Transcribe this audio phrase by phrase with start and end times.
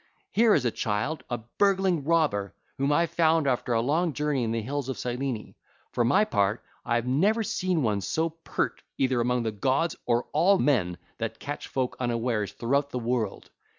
[0.31, 4.51] Here is a child, a burgling robber, whom I found after a long journey in
[4.51, 5.53] the hills of Cyllene:
[5.91, 10.23] for my part I have never seen one so pert either among the gods or
[10.33, 13.51] all men that catch folk unawares throughout the world.